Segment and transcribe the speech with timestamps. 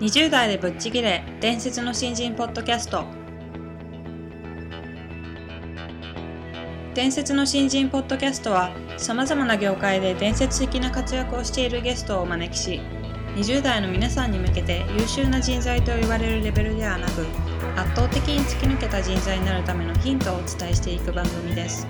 [0.00, 3.04] 20代でぶっちぎれ伝説の新人ポッドキャスト。
[6.94, 12.80] 伝説の新人ポッドキャストはさまざまな業界で伝説的な活躍をしているゲストをお招きし
[13.36, 17.24] 20代の皆さんに向けて優秀な人材と言われるレベルではなく
[17.76, 21.86] 圧倒的に突き抜けた人材になるためのヒントをお伝えしていく番組です。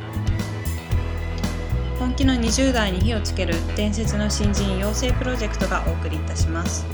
[1.99, 6.87] 本気の20代に火をつける伝説の新人養成プロジェクトがお送りいたします。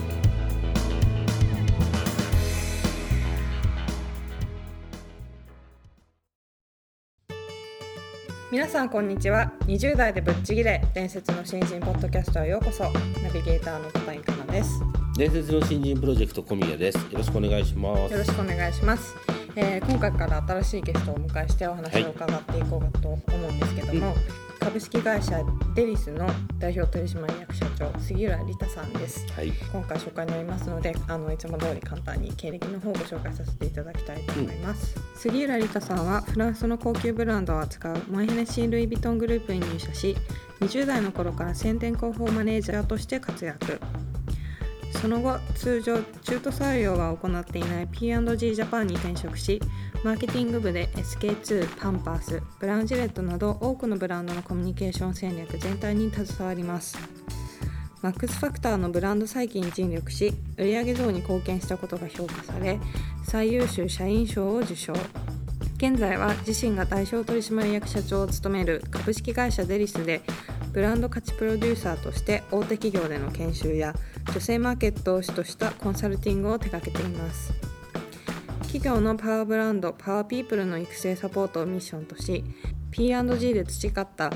[8.51, 9.53] 皆さんこんにちは。
[9.67, 12.85] 20代でぶっちぎれ伝説の新人ポッドキャストへようこそ。
[12.85, 14.81] ナビゲーターの片井かなです。
[15.19, 16.99] 伝説の新人プロジェクト小宮です。
[16.99, 18.13] よろしくお願いします。
[18.13, 19.15] よろしくお願いします、
[19.55, 23.19] えー今回から新しいゲストをお迎えしてお話を伺っていこうかと思
[23.49, 24.15] うんですけども、
[24.65, 26.27] 株式会社デリスの
[26.59, 29.27] 代表取締役社長杉浦理太さんです。
[29.35, 29.53] はい。
[29.71, 40.17] 今回紹介になりますのであのいつも通り簡単に経歴の方をご紹介させていただきたいと思います、杉浦理太さんはフランスの高級ブランドを扱うモエヘネシー・ルイ・ヴィトングループに入社し
[40.61, 43.79] 20代の頃から宣伝広報マネージャーとして活躍。
[45.03, 49.61] その後通常中途採用が行っていない P&G ジャパンに転職し
[50.05, 56.99] マーケティング部で SK2、パンパース、ブラウンジレットなど多くのブランドのコミュニケーション戦略全体に携わります。
[58.03, 62.79] マックスファクターのブランド再起に尽力し売上増に貢献したことが評価され
[63.25, 64.93] 最優秀社員賞を受賞。
[65.79, 70.21] 現在は自身が代表取締役社長を務める株式会社デリスで
[70.75, 73.95] ブランド価値プロデューサーとして大手企業での研修や
[74.27, 77.74] 女性マーケットを主としたコンサルティングを手掛けています。
[78.75, 82.43] 企業のパワーブランドパワーピープルの育成サポートをミッションとし
[82.91, 84.33] P&G で培った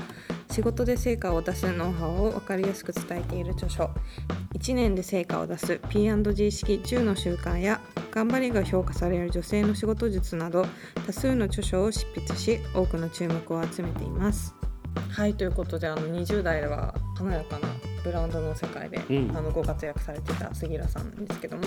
[0.49, 3.91] 仕事で成果を出すノウハウを分かりやすく伝えている著書
[4.53, 10.65] 1年で成果を出す P&G 式10の習慣や頑張りが評価される女性の仕事術など
[11.05, 14.58] 多数の著書を執筆し多くの注目を集めています。
[15.09, 17.67] はいということであの20代では華やかな
[18.03, 21.63] ブランドの世界で、うんあのご活躍されていた杉浦さんなんですけども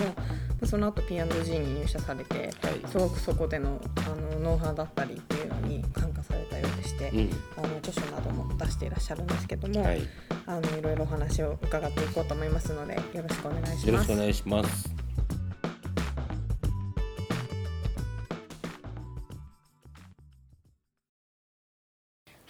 [0.65, 2.81] その後 P&G に入社されてはい。
[2.87, 7.29] すごくそこでのあのノウハウだったりっていうのに感化されたようでして、うん。
[7.57, 10.01] あの著書なども出していらっしゃるんですけども、はい。
[10.45, 14.15] あのいろいろお話を伺っていこうと思いますのでよろしくお願いしますよろしくお。
[14.15, 15.02] 願いします。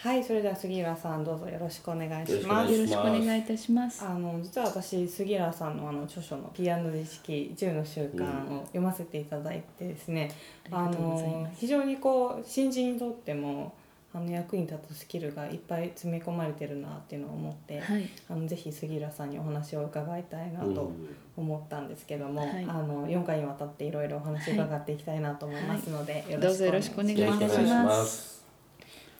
[0.03, 2.73] はい、それでは杉浦さんどうぞよろしくお願いします。
[2.73, 4.03] よろしくお願いいたします。
[4.03, 10.29] あの実は私杉浦さんのあの著書の P&G 式10の習慣を読ませていただいてですね、
[10.67, 10.97] うございます。
[10.97, 13.73] の非常にこう新人にとっても
[14.13, 20.91] あの役に立つスキルがいっぱい詰め込まれてるなっていうのを思って、はい、あのぜひ杉浦さんにお話を伺いたいなと
[21.37, 28.05] 思ったんですけども、はいあの4回にわたっていろいろお話を伺っていきたいなと思いますので、どうぞよろしくお願いいたしよろしくお願いしま。
[28.05, 28.42] す。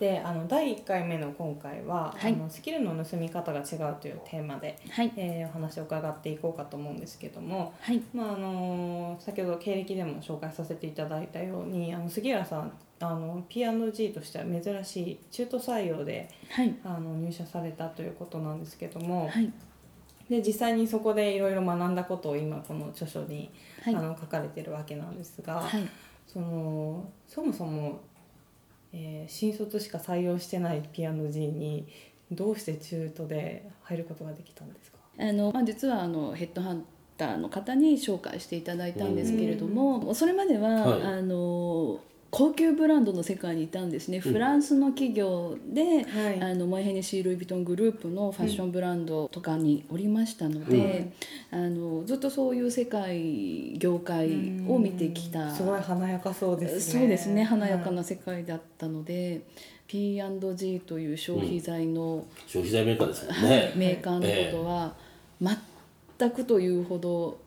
[0.04, 2.34] であの第1回目の今回は、はい。
[2.34, 19.54] あのスキルの盗み方が違うというテーマで、はい、えーお話を伺っていこうかと思うんですけども、はい、まああの先ほど経歴でも紹介させていただいたようにあの杉浦さんあの P&G としては珍しい中途採用ではい、あの入社されたということなんですけども、はい、
[20.30, 23.50] で実際にそこでいろいろ学んだことを今この著書に、
[23.82, 23.96] はい。
[23.96, 25.90] あ、の書かれてるわけなんですが、はい、
[26.28, 28.02] そのそもそも、
[28.94, 31.88] えー新卒しか採用してない P&G に
[32.32, 34.98] どうして中途で入ることができたんですか？
[35.20, 36.86] あの、まあ、実はあのヘッドハン
[37.18, 42.00] ターの方に紹介していただいたんですけれども、それまでは、はいあの。
[42.36, 44.20] 高級ブランドの世界にいたんですね。
[44.20, 46.42] フランスの企業で、はい。
[46.42, 51.14] あのモエヘネシー・ルイ・ヴィトングループのファッションブランドとかにおりましたので、
[51.52, 54.32] あのずっとそういう世界業界
[54.68, 55.54] を見てきた。
[55.54, 57.02] すごい華やかそうですね。
[57.02, 57.44] そうですね。
[57.44, 59.42] 華やかはいな世界だったので、
[59.86, 63.74] P&G という消費財の消費財メーカーですね。
[63.78, 64.96] メーカーのことは
[66.20, 67.43] 全くというほど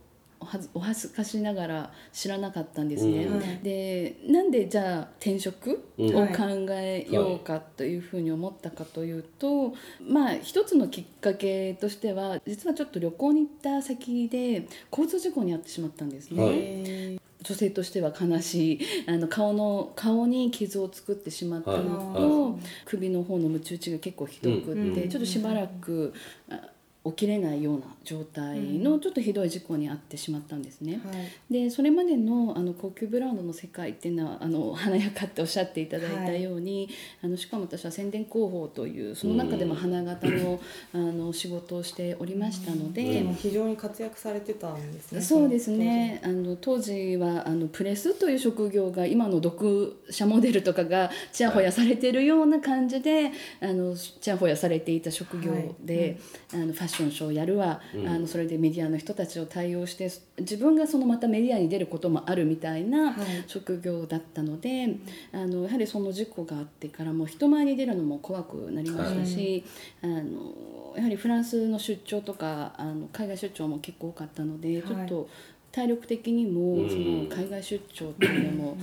[0.47, 3.25] おはずお恥ずかしながら知らなかったんですね。
[3.25, 3.41] うん。
[3.41, 3.59] はい。
[3.65, 6.17] でなんでじゃあ転職うん。
[6.17, 9.75] を考えようかというふうに思ったかというと、
[10.09, 16.45] まあ一つのきっかけとしては実はちょっと旅行に行った先で交通事故に遭ってしまったんですね。
[16.45, 16.55] はい。
[16.59, 22.15] え女性としては悲しいあの顔の顔に傷を作ってしまったのはい。
[22.15, 25.09] と、首の方のムチ打ちが結構ひどくって、うん。
[25.09, 26.13] ちょっとしばらく
[26.51, 26.61] あ
[27.07, 31.01] 起きれないような状態のちょっとひどい事故に遭ってしまったんですね。
[31.05, 31.53] はい。
[31.53, 36.89] でそれまでのあの高級ブランドの世界っていうのはあの華やかっておっしゃっていただいたように、
[37.23, 40.61] あのしかも私は宣伝広報というその中でも花形の,、
[40.93, 43.15] あの仕事をしておりましたので。
[43.15, 45.21] でも非常に活躍されてたんですね。
[45.21, 46.21] そうですね。
[46.25, 56.19] あの当時はあのプレスという職業が今の読者モデルとかがちやほやされてるような感じであのちやほやされていた職業で、
[56.53, 63.45] あのファッションショーやるわ、あのそれでメディアの人たちを対応して自分がそのまたメディアに出ることもあるみたいなはい。
[63.47, 64.97] 職業だったので、
[65.33, 69.65] あのやはりその事故があってからもう人前に出るのも怖くなりましたし、
[70.03, 74.83] あのやはりフランスの出張とかあの海外出張も結構多かったので、はい。
[74.83, 75.29] ちょっと
[75.73, 76.91] 体力的にもうん。
[76.91, 78.77] その海外出張っていうのも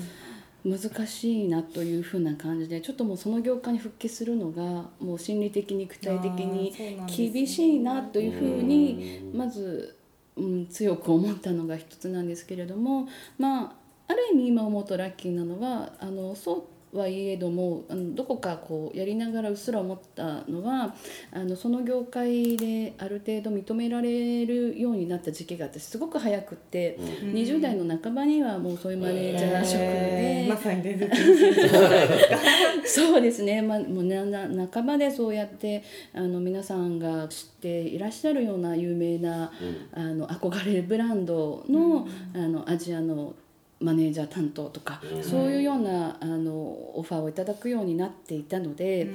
[0.65, 6.73] 難しいなというふうな感じでちょっともうその業界に復帰するのがもう心理的に具体的に
[7.07, 9.97] 厳しいなというふうにまず、
[10.37, 13.07] うん、強く思ったのが一つなんですけれども
[13.37, 13.73] まあ
[14.07, 16.63] ある意味今思うとラッキーなのはあのそう
[16.93, 20.93] はいえどもあのどこかこうやりながらうっすら思ったのは
[21.31, 27.33] あのその業界である程度認められるようになった時期が私すごく早くって、うん。
[27.33, 30.83] 20代の半ばにはもうそういうマネージャー職で、えーまさに。
[32.85, 39.51] そうですね、まあ、もうなな半ばでそうやってあの皆さんが知っていらっしゃるような有名な、
[39.93, 43.33] あの憧れるブランドの,、あのアジアの
[43.83, 49.09] マネージャー担当とか、そういうようなあのオファーをいただくようになっていたので。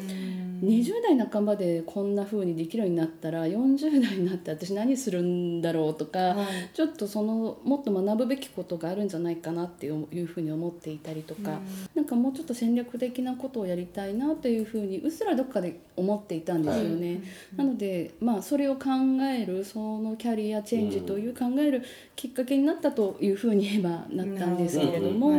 [0.62, 6.46] 20代半ばでこんな風にできるようになったら40代になって私何するんだろうとか、はい。
[6.74, 11.60] ちょっとそのもっと学ぶべきことがあるんじゃないかなっていうふうに思っていたりとか、
[11.94, 17.22] なんかもうちょっと戦略的なことをやりたいなというふうにうっすらどっかで思っていたんですよね。
[17.56, 18.88] なのでまあそれを考
[19.30, 21.84] えるそのキャリアチェンジという考える
[22.16, 25.30] きっかけになったというふうに言えばなったんですけれども。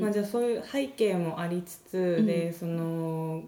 [0.00, 3.42] まあ、じゃあそういう背景もありつつで、その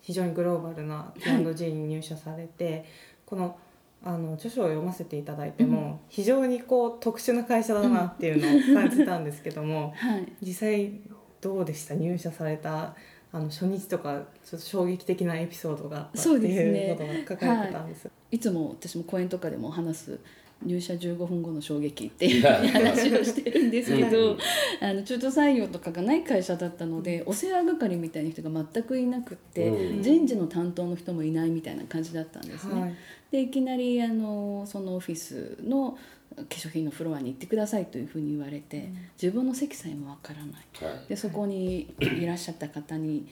[0.00, 2.84] 非常にグローバルな P&G に入社されて、
[3.26, 3.56] この
[4.04, 10.26] あの著書を読ませていただいても、非常にこう特殊な会社だなっていうのを感じたんですけども、 はい。
[10.42, 10.92] 実際
[11.40, 11.94] どうでした？
[11.94, 12.96] 入社された
[13.32, 16.96] あの初日とかちょっと衝撃的なエピソードがあったっていうね。
[16.98, 18.10] ことが書かれてたんです。
[18.32, 20.18] いつも私も講演とかでも話す
[20.64, 24.36] 入社15分後の衝撃っていう話をしてるんですけど
[24.80, 30.02] あの中途採用とかがない会社だったのでお世話係みたいな人が全くいなくって、うん。
[30.02, 32.80] 人事の担当の人もいないみたいな感じだったんですね。
[32.80, 32.94] はい。
[33.30, 35.98] でいきなりあのそのオフィスの
[36.36, 40.50] 化粧品のフロアに行ってくださいというふうに言われて、自分の席さえもわからない。
[40.84, 41.08] はい。
[41.08, 43.26] でそこにいらっしゃった方に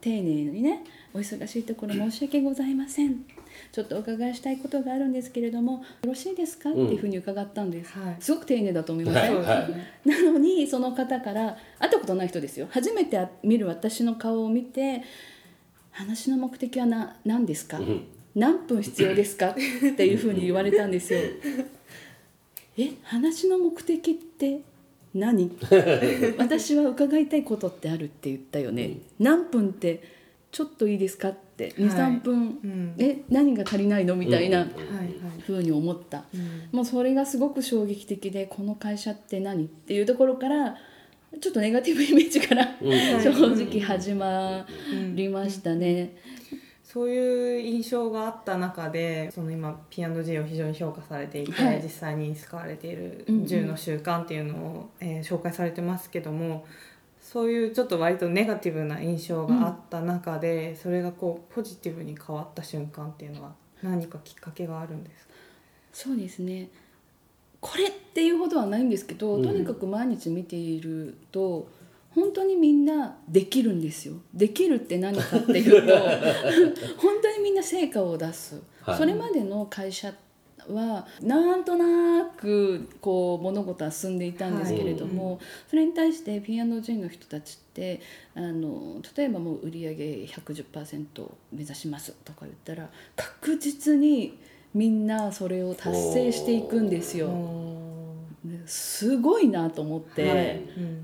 [0.00, 3.24] 丁寧にね「お忙しいところ申し訳ございません」
[3.72, 8.16] ちょっとお伺いしたいことがあるんですけれどもよろしいですか?」っていうふうに伺ったんです、はい。
[8.20, 9.86] すごく丁寧だと思います、はいそうですよね。
[10.04, 12.66] なのにその方から会ったことない人ですよ。
[12.70, 15.02] 初めて見る私の顔を見て
[15.90, 17.78] 「話の目的はな何ですか？
[17.78, 18.04] ん。
[18.34, 19.54] 何分必要ですか?」っ
[19.96, 21.20] ていうふうに言われたんですよ。
[22.78, 24.60] え話の目的って
[25.14, 25.50] 何？
[26.38, 30.17] 私は伺いたいことってあるって言ったよね、何分って
[30.50, 31.28] ちょっといいですか？
[31.28, 32.94] って23分、うん。
[32.98, 34.16] え何が足りないの？
[34.16, 34.66] みたいな。
[35.46, 36.24] ふうに思った。
[36.34, 36.68] うん。
[36.72, 39.64] もうそれがすごく衝撃的でこの会社って何？
[39.64, 40.76] っていうところから
[41.40, 43.30] ちょっとネガティブイメージからうん正
[43.64, 44.66] 直始ま
[45.14, 46.16] りましたね。
[46.82, 51.82] そういう印象があった中でその今 P&G を非常に評価されていて、はい。
[51.82, 53.44] 実際に使われているうんうん。
[53.44, 56.64] 10の習慣っていうのを、えー紹介されてますけども
[57.30, 65.34] そういうちょっと割とネガティブな印象があった中で、それがこうポジティブに変わった瞬間っていうのは何かきっかけがあるんですか？
[65.92, 66.70] そうですね。
[67.60, 69.42] これっていうほどはないんですけど、うん。
[69.42, 71.68] とにかく毎日見ていると
[72.14, 74.14] 本当にみんなできるんですよ。
[74.32, 75.96] できるって何かっていうと
[76.96, 78.96] 本当にみんな成果を出す、はい。
[78.96, 80.14] それまでの会社
[80.68, 88.00] はなんとなくこう物事は進んでいたんですけれども、それに対して P&G の人たちって
[88.34, 89.94] あの例えばもう売上
[90.26, 94.38] 110%を目指しますとか言ったら確実に
[94.74, 97.97] みんなそれを達成していくんですよ。
[98.48, 100.62] ですごいなと思って、はい。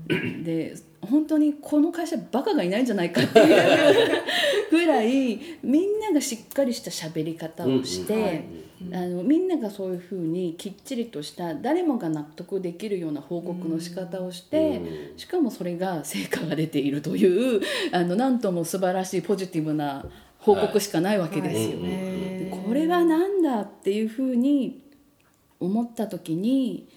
[0.09, 0.43] うん。
[0.43, 4.23] で本当にこの会社バカがいないんじゃないかっていう
[4.71, 8.45] ぐらいみんながしっかりした喋り方をして、
[8.91, 15.17] あのみんながそういうふうにきっちりとした誰もが納得できるような報告の仕方をして、うん。
[15.17, 17.61] しかもそれが成果が出ているという
[17.91, 20.05] あのなんとも素晴らしいポジティブな
[20.39, 21.79] 報告しかないわけですよ。
[21.81, 21.89] はい。
[21.89, 24.81] でこれは何だっていうふうに
[25.59, 26.87] 思った時に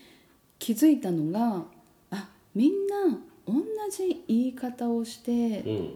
[0.59, 1.65] 気づいたのが
[2.11, 3.55] あみんな同
[3.91, 5.95] じ言い方をしてうん。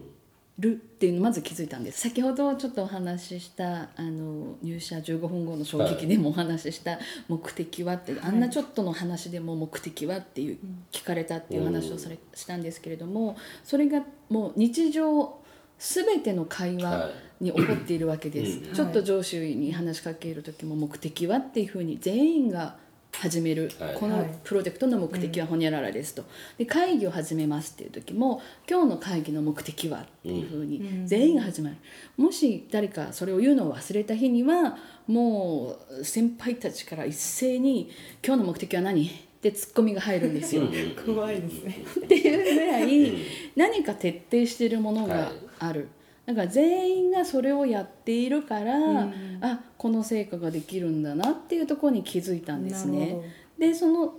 [0.59, 2.01] るっていうのをまず気づいたんです。
[2.01, 10.57] 先ほどちょっとお話ししたあの入社15分後の衝撃でもお話しした目的はって、あんなちょっとの話でも目的はっていう
[10.91, 15.39] 聞かれたっていう話をされしたんですけれどもそれがもう日常
[15.79, 17.09] 全ての会話は
[17.41, 18.73] に起こっているわけです、うん。
[18.75, 22.77] ちょっと上司に話しかける時も目的はっていうふうに全員が
[23.19, 23.95] 始める、はい。
[23.95, 26.23] このプロジェクトの目的はほにゃららですと。
[26.57, 31.07] で会議を始めますっていう時も今日の会議の目的はっていうふうにうん。
[31.07, 31.77] 全員が始まる、
[32.17, 34.77] もし誰かそれを言うのを忘れた日には
[35.07, 37.89] もう先輩たちから一斉に
[38.25, 39.09] 「今日の目的は何?」っ
[39.41, 40.63] てツッコミが入るんですよ。
[41.05, 41.83] 怖いですね。
[42.05, 43.15] っていうぐらい
[43.55, 45.89] 何か徹底しているものがある、
[46.25, 53.19] だから全員がそれをやっているから、うんあこの成果ができるんだなっていうところに気づいたんですね。
[53.59, 54.13] でその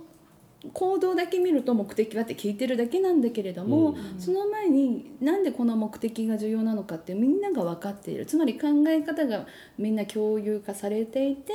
[0.73, 4.19] 行動だけ見ると目的はって聞いてるだけなんだけれども、うん。
[4.19, 8.25] その前になんでこの目的が重要なのかってみんなが分かっている。
[8.25, 9.47] つまり考え方が
[9.77, 11.53] みんな共有化されていて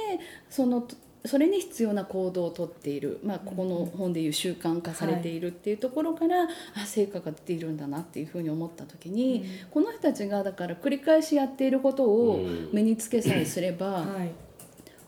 [0.49, 0.87] その
[1.25, 14.31] それに必要な行動をとっている、まあ、ここの本でいう習慣化されているっていうところから、あ成果が出ているんだなっていうふうに思った時に、この人たちがだから繰り返しやっていることを身につけさえすれば、はい。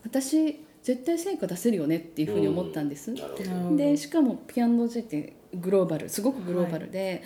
[0.03, 3.11] 私絶対成果出せるよねっていうふうに思ったんです。
[3.11, 3.77] なるほどなるほど。
[3.77, 7.23] でしかもピアノ G ってグローバルすごくグローバルで、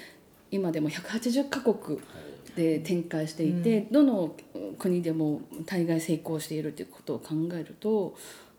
[0.51, 1.99] 今でも180カ国
[2.55, 4.35] で展開していて、どの
[4.79, 8.15] 国でも大概成功しているということを考えると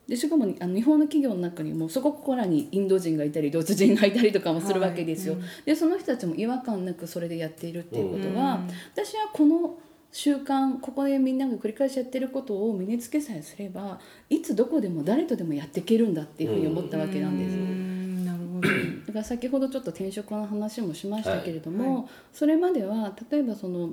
[0.09, 5.35] でしかもあの日本の企業の中にもそここらにインド人がいたりドイツ人がいたりとかもするわけですよ。
[5.35, 9.79] はいでその人たちも違和感なくそれでやっているっていうことは、うん私はこの
[10.11, 14.01] 習慣ここでみんなが繰り返しやってることを身につけさえすれば
[14.31, 17.55] いつどこでも誰とでもやっていけるんだっていうふうに思ったわけなんです。
[17.55, 18.69] うんなるほど。
[19.09, 23.91] だから先ほどちょっと転職の話もしましたけれども、はいそれまでは例えばその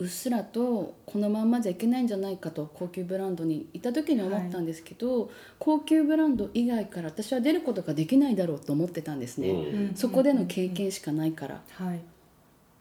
[0.00, 9.94] うっすらとこのまんまじゃいけないんじゃないかと高級ブランドにいた時に思ったんですけど、高級ブランド以外から私は出ることができないだろうと思ってたんですね、うん。
[9.94, 11.62] そこでの経験しかないから。
[11.72, 12.00] はい。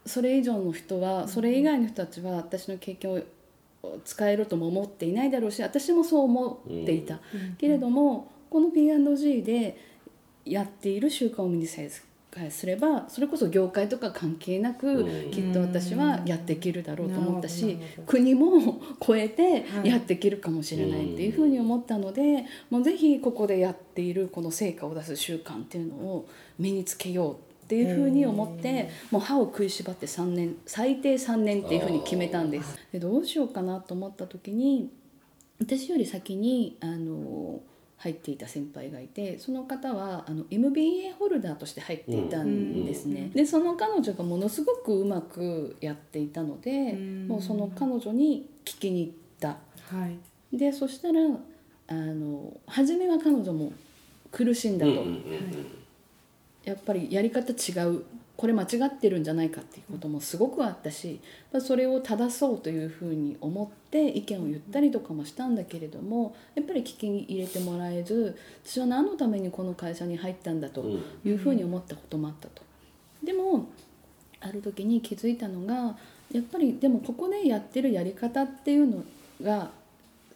[0.06, 3.22] それ以上の人はそれ以外の人たちは私の経験を
[4.06, 7.20] 使えるとも思っていないだろうし私もそう思っていた、
[7.58, 9.78] けれどもこの P&G で
[10.46, 11.82] やっている習慣を身にさ
[12.38, 15.32] えすればそれこそ業界とか関係なくうん。
[15.32, 19.90] きっと私はやっていけるだろうと思ったし国も超えてはい。
[19.90, 32.80] やっていけるかもしれないっていうふうに思ったのでもうぜひここでやっているこの成果を出す習慣っていうのを身につけようっていうふうに思ってもう歯を食いしばって3年最低3年っていうふうに決めたんです。
[32.92, 34.90] でどうしようかなと思った時に
[35.60, 37.60] 私より先にあの
[38.00, 43.30] 入っていた先輩がいてその方はあの MBA ホルダーとして入っていたんですね。
[43.34, 49.58] でその彼女がものすごくうまくやっていたのでうんもうその彼女に聞きに行った。
[49.96, 50.58] はい。
[50.58, 51.20] でそしたら
[51.88, 53.74] あの初めは彼女も
[54.32, 55.06] 苦しんだと。
[56.64, 58.04] やっぱりやり方違う
[58.40, 61.20] これ間違ってるんじゃないかっていうこともすごくあったし
[61.52, 70.86] まあそれを正そうというふうに思って意見を言ったりとかもしたんだけれどもやっぱり聞きに入れてもらえず私は何のためにこの会社に入ったんだと
[71.26, 72.62] いうふうに思ったこともあったと。
[73.22, 73.66] でも
[74.40, 75.98] ある時に気づいたのが
[76.32, 79.04] やっぱりでもここでやってるやり方っていうの
[79.44, 79.79] がせ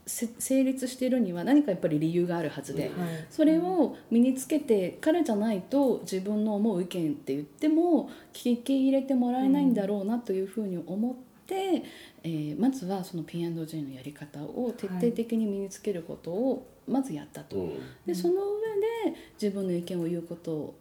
[0.06, 2.84] 成立しているには何かやっぱり理由があるはずで。
[2.84, 2.92] はい。
[3.30, 11.84] それを身につけて彼じゃないと自分の思う意見って言っても聞き入れてもらえないんだろうなというふうに思って、
[12.24, 17.58] えーまずはその P&G のやり方を徹底的に身につけることをまずやったと。
[17.58, 17.72] うん
[18.06, 18.64] でその上
[19.14, 20.74] で自分の意見を言うこと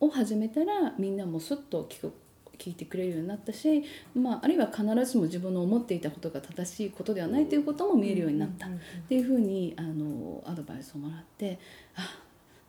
[0.00, 2.12] を始めたらみんなもすっと聞く
[2.58, 3.82] 聞いてくれるようになったし、
[4.14, 8.66] まあ、あるいは必ずしも自分の思っていたことが正しいことではないということも見えるようになった。
[8.66, 8.70] っ
[9.08, 11.58] ていうふうにあのアドバイスをもらって
[11.96, 12.18] あ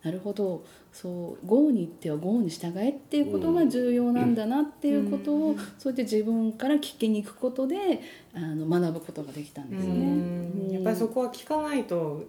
[0.03, 0.65] なるほど。
[0.91, 8.01] そう豪に行っては豪に従えっていうことが重要なんだなっていうことを、そうやって自分から聞きに行くことで
[8.33, 9.93] あの学ぶことができたんですね。
[9.93, 10.71] うん。
[10.71, 12.27] やっぱりそこは聞かないとり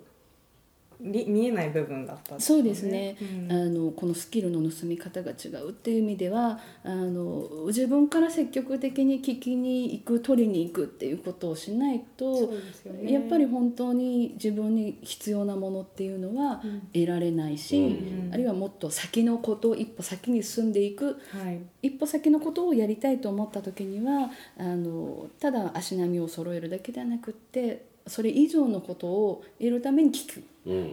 [1.04, 3.52] 見えない部分だったんそうですね、うん。
[3.52, 12.50] あのこのスキルの盗み方が違うっていう意味ではあの自分から積極的に聞きに行く取りに行くっていうことをしないと、
[12.86, 13.12] ね。
[13.12, 16.80] やっぱり本当に自分に必要なものっていうのはうん。
[16.94, 21.60] 得られないし、うんあるいはもっと先のことを一歩先に進んでいくはい。
[21.82, 30.36] 一歩先のことをやりたいと思った時にはあのただ足並みを揃えるだけではなくってそれ以上のことを得るために聞く。
[30.38, 30.44] うん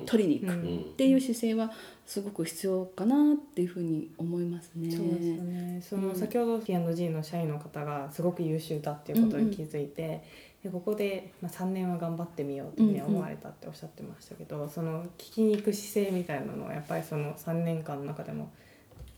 [0.05, 1.71] 取りに行くうんっていう姿勢は
[2.05, 4.91] すごく必要かなっていうふうに思いますね。
[4.91, 5.81] そうですよね。
[5.81, 10.23] そのうん先ほど P&G の社員の方がすごく優秀だっていうことに気づいて、
[10.61, 18.51] でここでまあ3年は頑張ってみようって思われたっておっしゃってましたけど、その聞きに行く姿勢みたいなのはやっぱりその3年間の中でも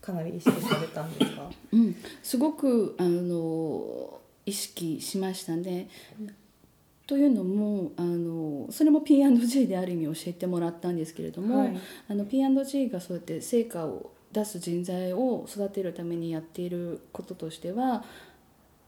[0.00, 1.50] かなり意識されたんですか？
[1.72, 5.88] うん、すごくあの意識しましたね。
[7.06, 11.76] というのもあのそれも P&G である意味教えてもらったんですけれども、はい
[12.08, 18.04] あの P&G がそうやって成果を出す人材を育てるためにやっていることとしては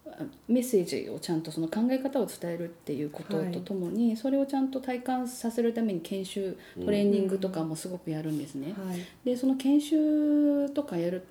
[0.07, 8.73] あメッセージをちゃんとその考え方を伝えるっていうこととともに、それをちゃんと体感させるために研修トレーニングとかもすごくやるんですね。
[8.73, 9.05] はい。
[9.25, 11.27] でその研修とかやる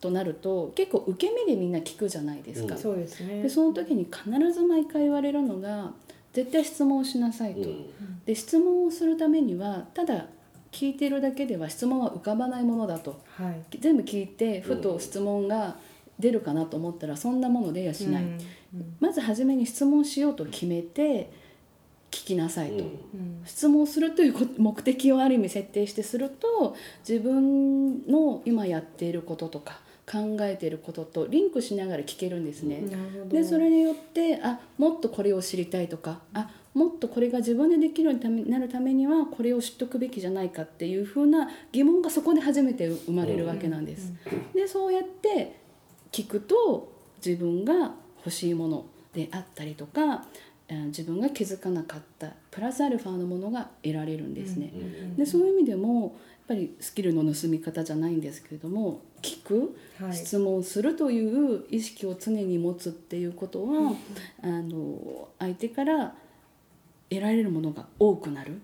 [0.00, 2.74] となると結構受け身でみんな聞くじゃないですか。
[2.74, 3.42] うんそうですね。
[3.42, 5.92] でその時に必ず毎回言われるのが
[6.32, 7.68] 絶対質問をしなさいと。
[7.68, 7.86] うん。
[8.24, 10.26] で質問をするためにはただ
[10.70, 13.20] 聞いてるだけでは質問は浮かばないものだと。
[13.36, 13.78] はい。
[13.78, 15.76] 全部聞いてふと質問が
[16.18, 18.38] 出るかなと思ったらそんなもの出やしない、うん。
[19.00, 21.30] まず初めに質問しようと決めて
[22.10, 22.76] 聞きなさいと。
[22.76, 22.80] うん。
[22.82, 23.42] うん。
[23.44, 29.80] 質問するという目的をある意味設定してすると自分の今やっていることとか
[30.12, 32.82] 考えていることとリンクしながら聞けるんですね。
[33.30, 44.12] でそれによってあもっとこれを知りたいとかあもっとこれが自分でできるようになるためにはこれを知っとくべきじゃないかっていうふうな疑問がそこで初めて生まれるわけなんです。
[44.54, 45.56] でそうやって
[46.10, 46.92] 聞くと
[47.24, 50.26] 自分が欲しいものであったりとか
[50.68, 54.72] えー自分が気づかなかったプラスアルファのものが得られるんですね。
[54.74, 56.16] うんでそういう意味でも
[56.52, 60.16] ぱりスキルの盗み方じゃないんですけれども聞くはい。
[60.16, 63.92] 質問するという意識を常に持つっていうことは、
[64.42, 66.14] あの相手から
[67.08, 68.60] 得られるものが多くなる。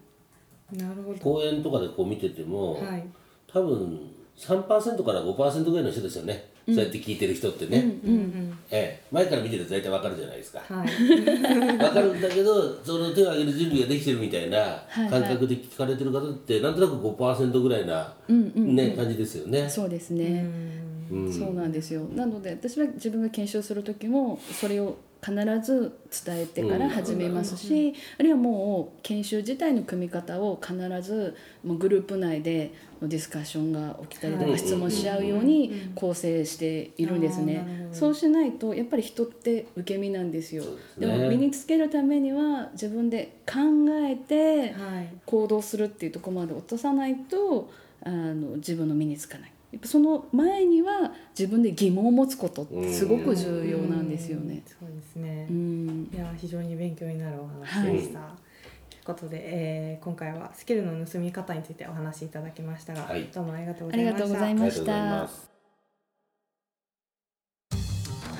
[0.73, 1.19] なるほど。
[1.21, 3.07] 講演とかでこう見てても、はい。
[3.47, 8.59] 多分3%から5%ぐらいの人ですよね、そうやって聞いてる人ってね、うんうん。
[8.71, 10.61] ええ、前から見てると大体わかるじゃないですか。
[10.69, 10.89] はい。
[11.83, 19.69] わかるんだけどその手を挙げる準備ができてるみたいなはい感覚で聞かれてる方ってなんとなく5%ぐらいな、ね感じですよね。
[19.69, 20.47] そうですね、
[21.11, 21.33] うん。
[21.33, 22.03] そうなんですよ。
[22.15, 37.89] なので私は自分が研修する時もそれを必ず伝えてから始めますし、あるいはもう研修自体の組み方を必ずもうグループ内でディスカッションが起きたりとはいか質問し合うように構成しているんですね。
[37.93, 40.65] そうしないとやっぱり人って受け身なんですよ。
[40.99, 43.59] でも身につけるためには自分で考
[44.07, 45.09] えてはい。
[45.27, 47.71] 行動するっていうところまで落とさないと
[48.03, 54.63] あの自分の身につかないやっぱその前には自分で疑問を持つことってすごく重要なんですよね。
[54.67, 55.53] そうですねう。
[55.53, 58.21] んいや非常に勉強になるお話でした。
[58.21, 65.48] ということで、えー今回はスキルの盗み方についてお話しいただきましたが、はいどうもありがとうごありざいました。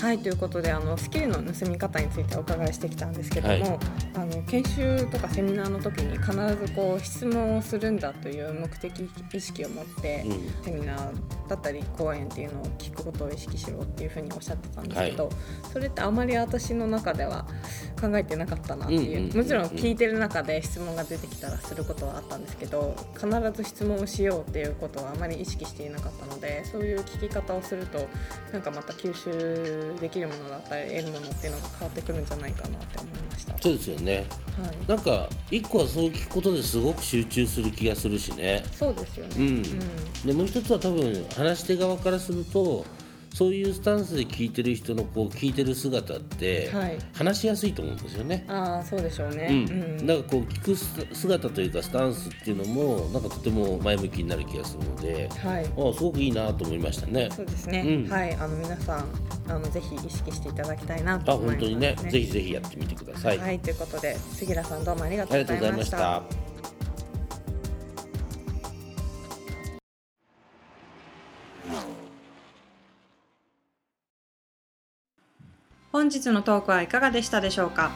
[0.01, 3.79] はいということであのスキルの盗み方についてお伺いしてきたんですけども、はい。
[4.15, 10.65] あの研修とかセミナーの時に必ずこう質問をするんだという目的意識を持って、うん。
[10.65, 15.31] セミナーだったり講演っていうのを聞くことを意識しろっていうふうにおっしゃってたんですけど、
[15.73, 17.47] それってあまり私の中では
[17.99, 28.07] 考えてなかったなっていう,、うんうんうんうんもちろん聞いてる中で質問が出てきたらすることはあったんですけど必ず質問をしようっていうことはあまり意識していなかったのでそういう聞き方をすると
[28.53, 33.59] なんかまた吸収できるものだったり得るものっていうのが変わってくるんじゃないかなって思いました。
[33.59, 34.17] そうですよね。
[34.17, 38.65] はいなんか一個はそう聞くことですごく集中する気がするしね。
[38.73, 39.35] そうですよね。
[39.39, 39.63] うん。
[40.27, 42.85] でもう一つは多分話し手側からすると。
[43.39, 48.45] そういうスタンスで聞いてる人のこう聞いてる姿ってはい話しやすいと思うんですよね。
[48.49, 49.49] ああそうでしょううね。
[49.49, 55.65] ん、なんかこう聞くす姿というかスタンスっていうのもなんかとても前向きになる気がするので、はい。
[55.65, 57.29] あすごくいいなと思いましたね。
[57.31, 57.85] そうですね。
[57.87, 59.05] うんはい、あの皆さん
[59.47, 63.39] あのぜひ意識していただきたいなとあ思います、本当にねぜひぜひやってみてください。
[63.39, 65.73] はい、ということで杉浦さんどうもありがとうござい。
[65.73, 66.48] ました
[76.09, 77.91] 本日のトークはいかがでしたでしょうか？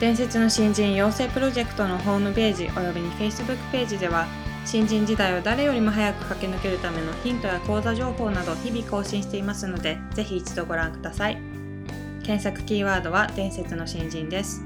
[0.00, 4.26] 伝説の新人養成プロジェクトのホームページおよびに Facebook ページでは
[4.64, 11.36] 新人時代を誰よりも早く駆け抜けるためのヒントや講座情報など日々更新していますのでぜひ一度ご覧ください。
[12.22, 14.62] 検索キーワードは伝説の新人です。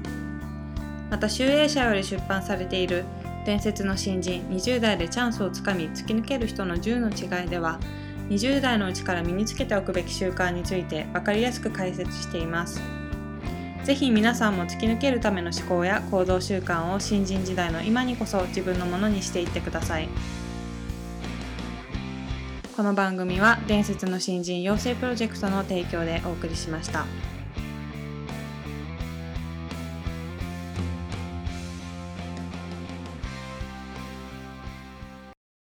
[1.09, 3.03] また集英社より出版されている
[3.45, 7.77] 伝説の新人20代でチャンスをつかみ突き抜ける人の10の違いでは
[8.29, 12.79] 20代のうちから身につけておくべき習慣について分かりやすく解説しています。
[13.89, 20.09] ぜひ皆さんも突き抜けるための思考や行動習慣を新人時代の今にこそ自分のものにしていってください
[22.77, 27.05] この番組は伝説の新人養成プロジェクトの提供でお送りしました。